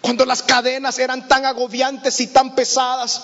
[0.01, 3.21] Cuando las cadenas eran tan agobiantes y tan pesadas,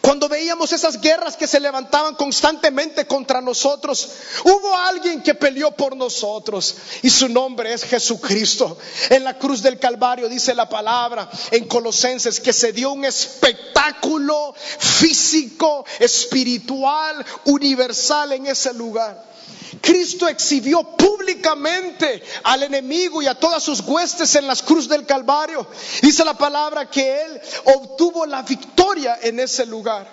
[0.00, 4.08] cuando veíamos esas guerras que se levantaban constantemente contra nosotros,
[4.44, 8.78] hubo alguien que peleó por nosotros y su nombre es Jesucristo.
[9.10, 14.54] En la cruz del Calvario dice la palabra en Colosenses que se dio un espectáculo
[14.78, 19.32] físico, espiritual, universal en ese lugar.
[19.80, 25.66] Cristo exhibió públicamente al enemigo y a todas sus huestes en las cruz del Calvario.
[26.02, 28.81] Dice la palabra que Él obtuvo la victoria
[29.22, 30.06] en ese lugar.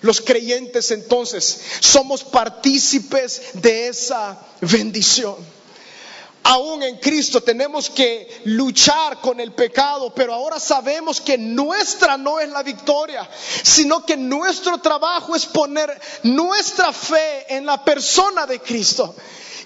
[0.00, 5.36] Los creyentes entonces somos partícipes de esa bendición.
[6.42, 12.40] aún en Cristo tenemos que luchar con el pecado, pero ahora sabemos que nuestra no
[12.40, 13.28] es la victoria,
[13.62, 19.14] sino que nuestro trabajo es poner nuestra fe en la persona de Cristo.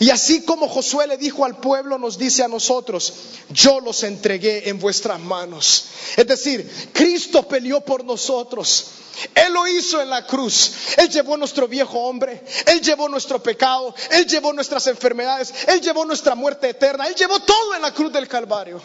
[0.05, 3.15] Y así como Josué le dijo al pueblo, nos dice a nosotros,
[3.49, 5.87] yo los entregué en vuestras manos.
[6.19, 8.89] Es decir, Cristo peleó por nosotros.
[9.35, 10.73] Él lo hizo en la cruz.
[10.99, 12.45] Él llevó nuestro viejo hombre.
[12.67, 13.95] Él llevó nuestro pecado.
[14.11, 15.55] Él llevó nuestras enfermedades.
[15.69, 17.07] Él llevó nuestra muerte eterna.
[17.07, 18.83] Él llevó todo en la cruz del Calvario.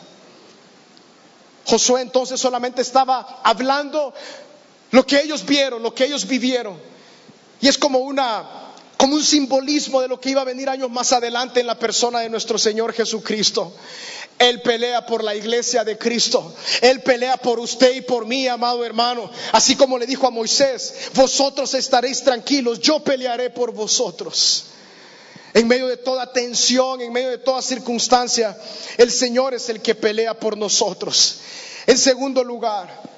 [1.66, 4.14] Josué entonces solamente estaba hablando
[4.92, 6.80] lo que ellos vieron, lo que ellos vivieron.
[7.60, 8.69] Y es como una
[9.00, 12.20] como un simbolismo de lo que iba a venir años más adelante en la persona
[12.20, 13.74] de nuestro Señor Jesucristo.
[14.38, 16.54] Él pelea por la iglesia de Cristo.
[16.82, 19.32] Él pelea por usted y por mí, amado hermano.
[19.54, 24.66] Así como le dijo a Moisés, vosotros estaréis tranquilos, yo pelearé por vosotros.
[25.54, 28.58] En medio de toda tensión, en medio de toda circunstancia,
[28.98, 31.38] el Señor es el que pelea por nosotros.
[31.88, 33.09] En segundo lugar,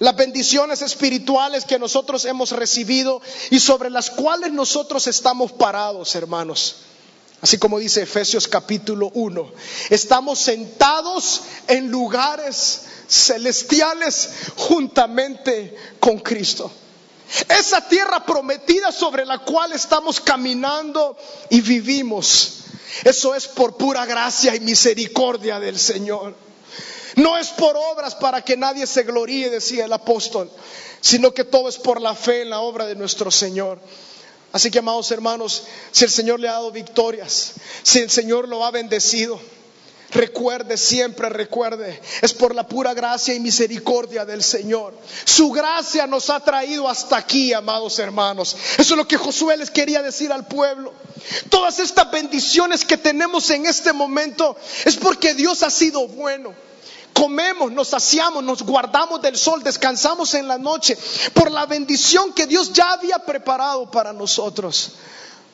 [0.00, 6.76] las bendiciones espirituales que nosotros hemos recibido y sobre las cuales nosotros estamos parados, hermanos.
[7.42, 9.52] Así como dice Efesios capítulo 1,
[9.90, 16.72] estamos sentados en lugares celestiales juntamente con Cristo.
[17.48, 21.16] Esa tierra prometida sobre la cual estamos caminando
[21.50, 22.54] y vivimos,
[23.04, 26.49] eso es por pura gracia y misericordia del Señor.
[27.16, 30.50] No es por obras para que nadie se gloríe, decía el apóstol,
[31.00, 33.78] sino que todo es por la fe en la obra de nuestro Señor.
[34.52, 38.64] Así que, amados hermanos, si el Señor le ha dado victorias, si el Señor lo
[38.64, 39.40] ha bendecido,
[40.12, 44.92] Recuerde, siempre recuerde, es por la pura gracia y misericordia del Señor.
[45.24, 48.56] Su gracia nos ha traído hasta aquí, amados hermanos.
[48.76, 50.92] Eso es lo que Josué les quería decir al pueblo.
[51.48, 56.54] Todas estas bendiciones que tenemos en este momento es porque Dios ha sido bueno
[57.20, 60.96] comemos, nos saciamos, nos guardamos del sol, descansamos en la noche
[61.34, 64.92] por la bendición que Dios ya había preparado para nosotros.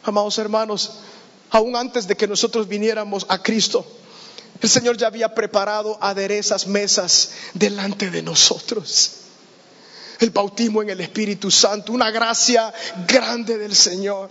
[0.05, 0.93] Amados hermanos,
[1.51, 3.85] aún antes de que nosotros viniéramos a Cristo,
[4.61, 9.11] el Señor ya había preparado aderezas mesas delante de nosotros.
[10.21, 12.73] El bautismo en el Espíritu Santo, una gracia
[13.09, 14.31] grande del Señor.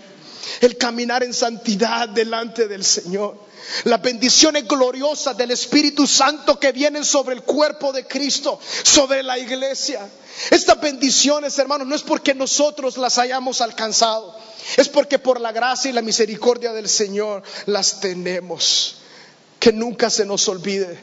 [0.61, 3.44] El caminar en santidad delante del Señor
[3.85, 9.37] las bendiciones gloriosas del Espíritu Santo que vienen sobre el cuerpo de Cristo, sobre la
[9.37, 10.07] iglesia.
[10.51, 14.37] Estas bendiciones, hermanos, no es porque nosotros las hayamos alcanzado,
[14.77, 18.97] es porque por la gracia y la misericordia del Señor las tenemos.
[19.59, 20.99] Que nunca se nos olvide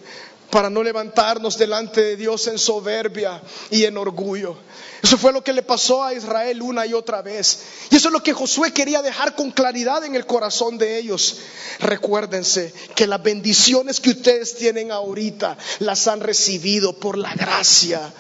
[0.53, 4.55] para no levantarnos delante de Dios en soberbia y en orgullo.
[5.03, 7.61] Eso fue lo que le pasó a Israel una y otra vez.
[7.91, 11.39] Y eso es lo que Josué quería dejar con claridad en el corazón de ellos.
[11.79, 18.13] Recuérdense que las bendiciones que ustedes tienen ahorita las han recibido por la gracia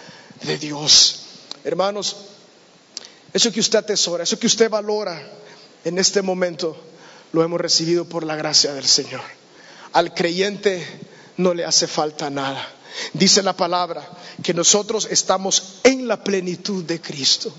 [0.42, 1.24] de Dios.
[1.64, 2.16] Hermanos,
[3.34, 5.22] eso que usted atesora, eso que usted valora
[5.84, 6.78] en este momento,
[7.32, 9.20] lo hemos recibido por la gracia del Señor.
[9.92, 11.11] Al creyente
[11.42, 12.66] no le hace falta nada.
[13.12, 14.08] Dice la palabra
[14.42, 17.52] que nosotros estamos en la plenitud de Cristo.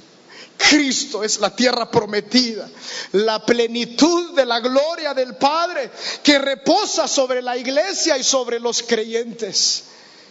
[0.57, 2.69] Cristo es la tierra prometida,
[3.13, 5.91] la plenitud de la gloria del Padre
[6.21, 9.85] que reposa sobre la iglesia y sobre los creyentes.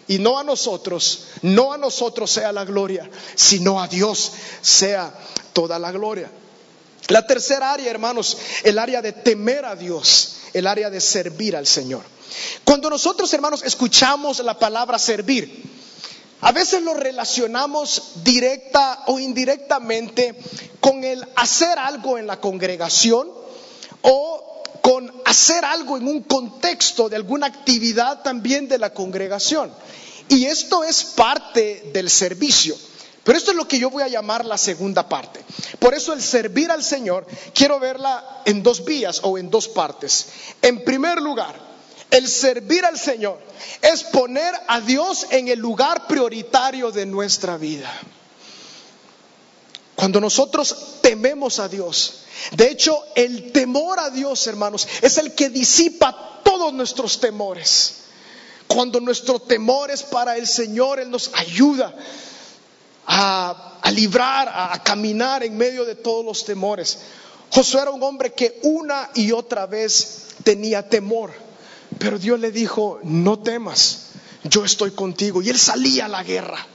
[0.08, 5.12] Y no a nosotros, no a nosotros sea la gloria, sino a Dios sea
[5.52, 6.30] toda la gloria.
[7.08, 11.66] La tercera área, hermanos, el área de temer a Dios, el área de servir al
[11.66, 12.02] Señor.
[12.64, 15.62] Cuando nosotros, hermanos, escuchamos la palabra servir,
[16.40, 20.34] a veces lo relacionamos directa o indirectamente
[20.80, 23.30] con el hacer algo en la congregación
[24.02, 29.72] o con hacer algo en un contexto de alguna actividad también de la congregación.
[30.28, 32.76] Y esto es parte del servicio.
[33.24, 35.40] Pero esto es lo que yo voy a llamar la segunda parte.
[35.78, 40.26] Por eso el servir al Señor quiero verla en dos vías o en dos partes.
[40.60, 41.71] En primer lugar,
[42.12, 43.38] el servir al Señor
[43.80, 47.90] es poner a Dios en el lugar prioritario de nuestra vida.
[49.96, 55.48] Cuando nosotros tememos a Dios, de hecho el temor a Dios, hermanos, es el que
[55.48, 57.94] disipa todos nuestros temores.
[58.66, 61.94] Cuando nuestro temor es para el Señor, Él nos ayuda
[63.06, 66.98] a, librar, a caminar en medio de todos los temores.
[67.50, 71.51] Josué era un hombre que una y otra vez tenía temor.
[71.98, 74.10] Pero Dios le dijo, no temas,
[74.44, 75.42] yo estoy contigo.
[75.42, 76.66] Y él salía a la guerra.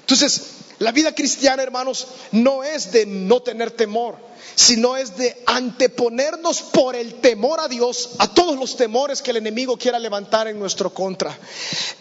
[0.00, 0.42] Entonces,
[0.80, 4.16] La vida cristiana, hermanos, no es de no tener temor,
[4.54, 9.36] sino es de anteponernos por el temor a Dios a todos los temores que el
[9.36, 11.38] enemigo quiera levantar en nuestro contra.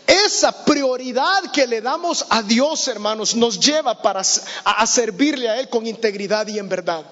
[0.08, 4.22] Esa prioridad que le damos a Dios, hermanos, nos lleva para
[4.64, 7.04] a, servirle a Él con integridad y en verdad.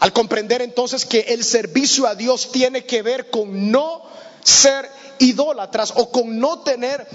[0.00, 4.07] Al comprender entonces que el servicio a Dios tiene que ver con no
[4.48, 7.06] ser idólatras o con no tener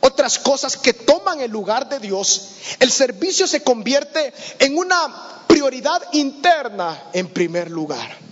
[0.00, 2.48] otras cosas que toman el lugar de Dios,
[2.80, 8.22] el servicio se convierte en una prioridad interna en primer lugar.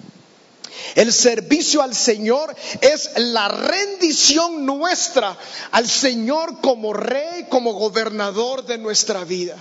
[0.94, 5.36] El servicio al Señor es la rendición nuestra
[5.70, 9.56] al Señor como rey, como gobernador de nuestra vida.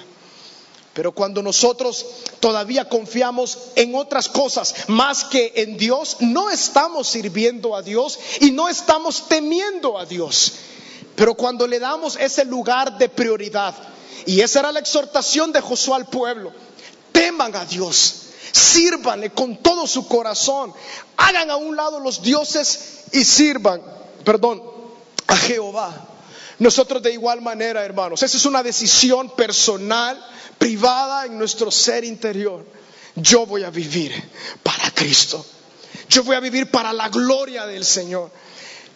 [0.93, 2.05] Pero cuando nosotros
[2.39, 8.51] todavía confiamos en otras cosas más que en Dios, no estamos sirviendo a Dios y
[8.51, 10.53] no estamos temiendo a Dios.
[11.15, 13.75] Pero cuando le damos ese lugar de prioridad,
[14.25, 16.51] y esa era la exhortación de Josué al pueblo,
[17.11, 18.15] teman a Dios,
[18.51, 20.73] sírvanle con todo su corazón,
[21.17, 23.81] hagan a un lado los dioses y sirvan,
[24.23, 24.63] perdón,
[25.27, 26.07] a Jehová.
[26.59, 30.21] Nosotros de igual manera, hermanos, esa es una decisión personal
[30.57, 32.65] privada en nuestro ser interior.
[33.15, 34.11] Yo voy a vivir
[34.61, 35.45] para Cristo.
[36.09, 38.31] Yo voy a vivir para la gloria del Señor.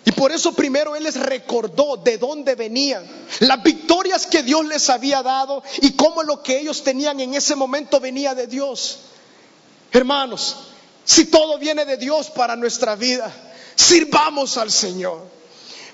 [0.05, 3.05] Y por eso primero Él les recordó de dónde venían,
[3.39, 7.55] las victorias que Dios les había dado y cómo lo que ellos tenían en ese
[7.55, 8.99] momento venía de Dios.
[9.93, 10.57] Hermanos,
[11.05, 13.31] si todo viene de Dios para nuestra vida,
[13.75, 15.32] sirvamos al Señor.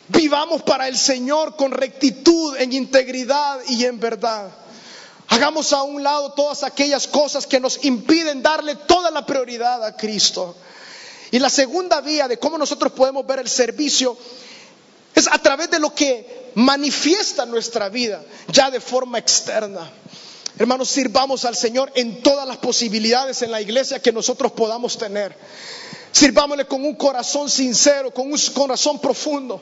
[0.10, 4.52] Vivamos para el Señor con rectitud, en integridad y en verdad.
[5.28, 9.96] Hagamos a un lado todas aquellas cosas que nos impiden darle toda la prioridad a
[9.96, 10.56] Cristo.
[11.30, 14.18] Y la segunda vía de cómo nosotros podemos ver el servicio
[15.14, 19.92] es a través de lo que manifiesta nuestra vida, ya de forma externa.
[20.58, 25.36] Hermanos, sirvamos al Señor en todas las posibilidades en la iglesia que nosotros podamos tener.
[26.12, 29.62] Sirvámosle con un corazón sincero, con un corazón profundo,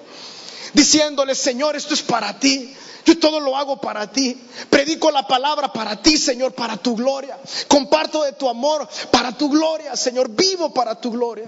[0.74, 2.76] diciéndole, Señor, esto es para ti.
[3.06, 4.38] Yo todo lo hago para ti.
[4.70, 7.38] Predico la palabra para ti, Señor, para tu gloria.
[7.68, 10.30] Comparto de tu amor para tu gloria, Señor.
[10.30, 11.48] Vivo para tu gloria.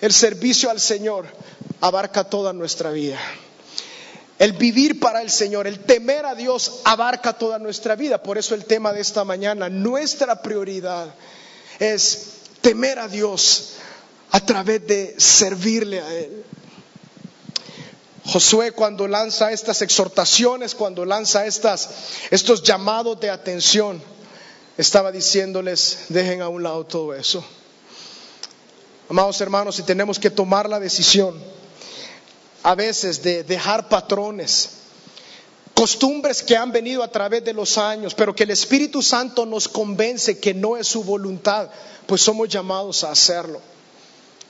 [0.00, 1.26] El servicio al Señor
[1.80, 3.18] abarca toda nuestra vida.
[4.38, 8.22] El vivir para el Señor, el temer a Dios abarca toda nuestra vida.
[8.22, 11.14] Por eso el tema de esta mañana, nuestra prioridad
[11.78, 13.74] es temer a Dios
[14.32, 16.44] a través de servirle a Él.
[18.26, 21.90] Josué cuando lanza estas exhortaciones, cuando lanza estas,
[22.30, 24.00] estos llamados de atención,
[24.78, 27.44] estaba diciéndoles, dejen a un lado todo eso.
[29.10, 31.38] Amados hermanos, si tenemos que tomar la decisión
[32.62, 34.70] a veces de dejar patrones,
[35.74, 39.68] costumbres que han venido a través de los años, pero que el Espíritu Santo nos
[39.68, 41.68] convence que no es su voluntad,
[42.06, 43.60] pues somos llamados a hacerlo.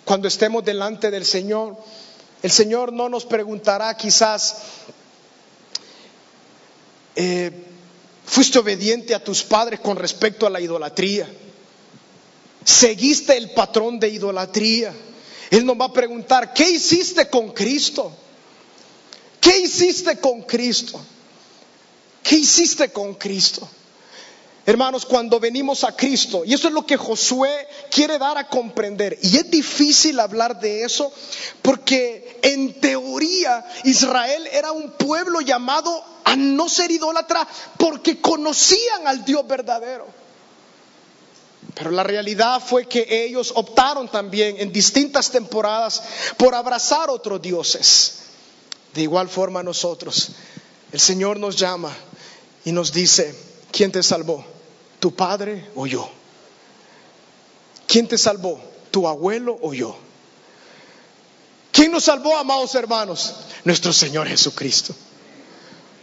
[0.05, 1.77] Cuando estemos delante del Señor,
[2.45, 4.57] el Señor no nos preguntará quizás,
[7.17, 7.51] eh,
[8.27, 11.27] ¿fuiste obediente a tus padres con respecto a la idolatría?
[12.63, 14.93] ¿Seguiste el patrón de idolatría?
[15.51, 18.15] Él nos va a preguntar, ¿qué hiciste con Cristo?
[19.41, 21.01] ¿Qué hiciste con Cristo?
[22.23, 23.67] ¿Qué hiciste con Cristo?
[24.67, 29.19] Hermanos, cuando venimos a Cristo, y eso es lo que Josué quiere dar a comprender,
[29.21, 31.13] y es difícil hablar de eso
[31.61, 37.47] porque en teoría Israel era un pueblo llamado a no ser idólatra
[37.77, 40.07] porque conocían al Dios verdadero.
[41.75, 46.03] Pero la realidad fue que ellos optaron también en distintas temporadas
[46.39, 48.15] por abrazar otros dioses.
[48.95, 50.31] De igual forma nosotros,
[50.93, 51.93] el Señor nos llama
[52.65, 53.35] y nos dice,
[53.73, 54.54] ¿quién te salvó?
[55.05, 56.11] ¿Tu padre o yo?
[57.87, 58.59] ¿Quién te salvó?
[58.91, 59.95] ¿Tu abuelo o yo?
[61.71, 63.35] ¿Quién nos salvó, amados hermanos?
[63.65, 64.95] Nuestro Señor Jesucristo.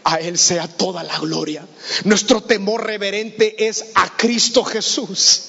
[0.04, 1.66] A Él sea toda la gloria.
[2.04, 5.42] Nuestro temor reverente es a Cristo Jesús.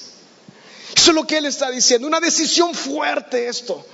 [0.95, 2.07] Eso es lo que Él está diciendo.
[2.07, 3.85] Una decisión fuerte esto.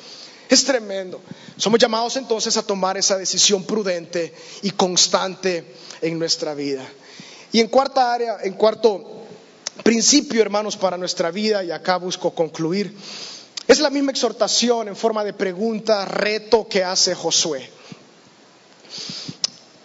[0.48, 1.20] Es tremendo.
[1.58, 6.88] Somos llamados entonces a tomar esa decisión prudente y constante en nuestra vida.
[7.52, 9.19] Y en cuarta área, en cuarto
[9.84, 12.96] principio, hermanos, para nuestra vida, y acá busco concluir,
[13.68, 17.70] es la misma exhortación en forma de pregunta, reto que hace Josué.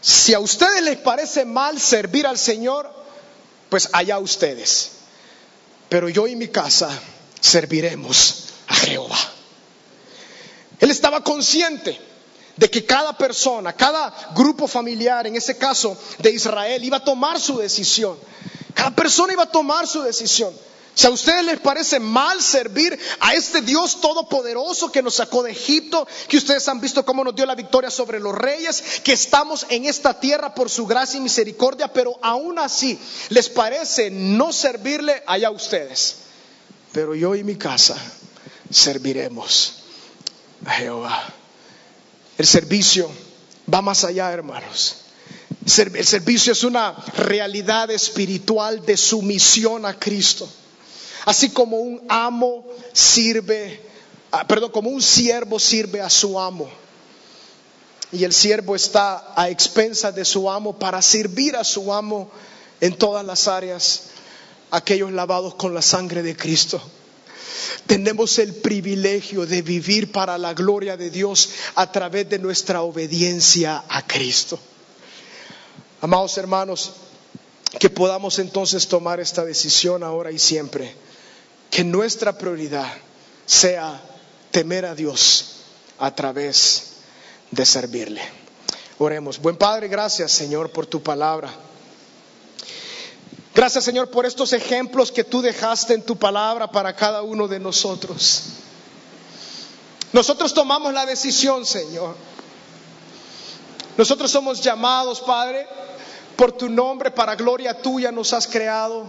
[0.00, 2.90] Si a ustedes les parece mal servir al Señor,
[3.68, 4.90] pues allá ustedes.
[5.88, 6.90] Pero yo y mi casa
[7.40, 9.18] serviremos a Jehová.
[10.80, 11.98] Él estaba consciente
[12.56, 17.40] de que cada persona, cada grupo familiar, en ese caso de Israel, iba a tomar
[17.40, 18.16] su decisión.
[18.74, 20.52] Cada persona iba a tomar su decisión.
[20.94, 25.50] Si a ustedes les parece mal servir a este Dios todopoderoso que nos sacó de
[25.50, 29.66] Egipto, que ustedes han visto cómo nos dio la victoria sobre los reyes, que estamos
[29.70, 32.96] en esta tierra por su gracia y misericordia, pero aún así
[33.30, 36.16] les parece no servirle allá a ustedes.
[36.92, 37.96] Pero yo y mi casa
[38.70, 39.74] serviremos
[40.64, 41.24] a Jehová.
[42.38, 43.10] El servicio
[43.72, 45.03] va más allá, hermanos.
[45.64, 50.48] El servicio es una realidad espiritual de sumisión a Cristo.
[51.24, 53.80] Así como un amo sirve,
[54.30, 56.68] ah, perdón, como un siervo sirve a su amo.
[58.12, 62.30] Y el siervo está a expensas de su amo para servir a su amo
[62.80, 64.02] en todas las áreas,
[64.70, 66.80] aquellos lavados con la sangre de Cristo.
[67.86, 73.82] Tenemos el privilegio de vivir para la gloria de Dios a través de nuestra obediencia
[73.88, 74.58] a Cristo.
[76.04, 76.90] Amados hermanos,
[77.78, 80.94] que podamos entonces tomar esta decisión ahora y siempre,
[81.70, 82.92] que nuestra prioridad
[83.46, 84.02] sea
[84.50, 85.62] temer a Dios
[85.98, 86.96] a través
[87.50, 88.20] de servirle.
[88.98, 89.38] Oremos.
[89.40, 91.50] Buen Padre, gracias Señor por tu palabra.
[93.54, 97.60] Gracias Señor por estos ejemplos que tú dejaste en tu palabra para cada uno de
[97.60, 98.42] nosotros.
[100.12, 102.14] Nosotros tomamos la decisión, Señor.
[103.96, 105.66] Nosotros somos llamados, Padre,
[106.36, 109.06] por tu nombre, para gloria tuya nos has creado.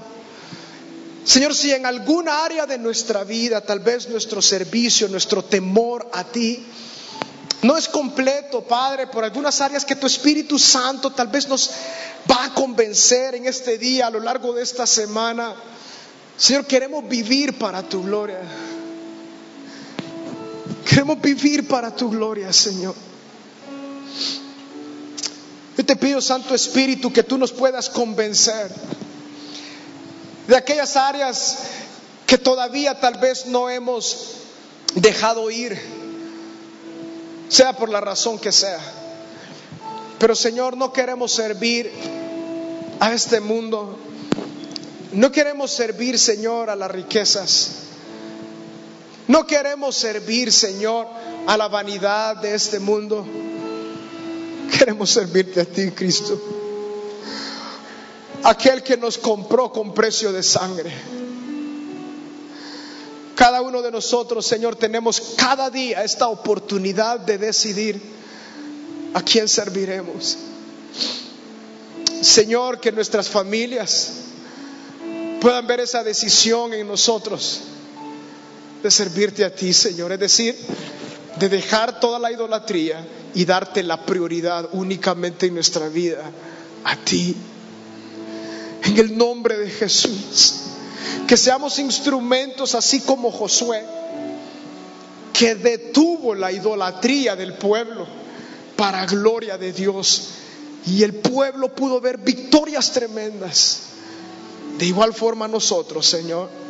[1.23, 6.23] Señor, si en alguna área de nuestra vida, tal vez nuestro servicio, nuestro temor a
[6.23, 6.63] ti,
[7.63, 11.71] no es completo, Padre, por algunas áreas que tu Espíritu Santo tal vez nos
[12.29, 15.55] va a convencer en este día, a lo largo de esta semana.
[16.37, 18.41] Señor, queremos vivir para tu gloria.
[20.87, 22.93] Queremos vivir para tu gloria, Señor.
[25.77, 28.71] Yo te pido, Santo Espíritu, que tú nos puedas convencer
[30.47, 31.57] de aquellas áreas
[32.25, 34.35] que todavía tal vez no hemos
[34.95, 35.77] dejado ir
[37.49, 38.79] sea por la razón que sea.
[40.19, 41.91] Pero Señor, no queremos servir
[42.99, 43.97] a este mundo.
[45.11, 47.71] No queremos servir, Señor, a las riquezas.
[49.27, 51.07] No queremos servir, Señor,
[51.47, 53.25] a la vanidad de este mundo.
[54.71, 56.39] Queremos servirte a ti, Cristo.
[58.43, 60.91] Aquel que nos compró con precio de sangre.
[63.35, 68.01] Cada uno de nosotros, Señor, tenemos cada día esta oportunidad de decidir
[69.13, 70.37] a quién serviremos.
[72.21, 74.11] Señor, que nuestras familias
[75.41, 77.61] puedan ver esa decisión en nosotros
[78.81, 80.11] de servirte a ti, Señor.
[80.11, 80.55] Es decir,
[81.37, 83.05] de dejar toda la idolatría
[83.35, 86.23] y darte la prioridad únicamente en nuestra vida
[86.83, 87.35] a ti.
[88.83, 90.55] En el nombre de Jesús.
[91.27, 93.83] Que seamos instrumentos así como Josué,
[95.33, 98.07] que detuvo la idolatría del pueblo
[98.75, 100.29] para gloria de Dios.
[100.85, 103.81] Y el pueblo pudo ver victorias tremendas.
[104.77, 106.64] De igual forma nosotros, Señor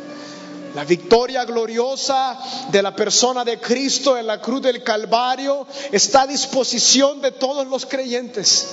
[0.76, 2.38] la victoria gloriosa
[2.70, 7.66] de la persona de Cristo en la cruz del Calvario está a disposición de todos
[7.66, 8.66] los creyentes.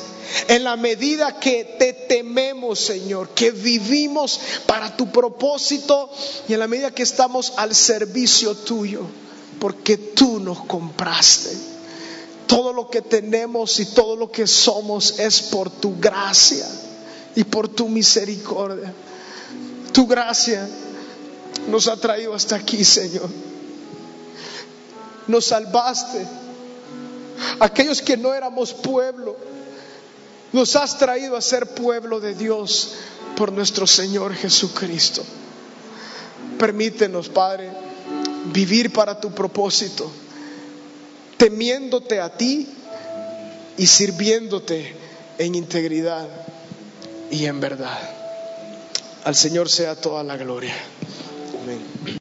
[0.50, 6.12] En la medida que te tememos, Señor, que vivimos para tu propósito
[6.50, 9.04] y en la medida que estamos al servicio tuyo,
[9.62, 11.56] porque tú nos compraste.
[12.48, 16.68] Todo lo que tenemos y todo lo que somos es por tu gracia
[17.34, 18.94] y por tu misericordia.
[19.94, 20.68] Tu gracia
[21.68, 23.30] nos ha traído hasta aquí, Señor.
[25.28, 26.26] Nos salvaste.
[27.60, 29.36] Aquellos que no éramos pueblo,
[30.52, 32.92] nos has traído a ser pueblo de Dios
[33.36, 35.24] por nuestro Señor Jesucristo.
[36.60, 37.70] Permítenos, Padre,
[38.54, 40.12] vivir para tu propósito,
[41.38, 42.68] temiéndote a ti
[43.78, 44.96] y sirviéndote
[45.38, 46.28] en integridad
[47.32, 48.00] y en verdad.
[49.24, 50.76] Al Señor sea toda la gloria.
[51.64, 52.04] Amén.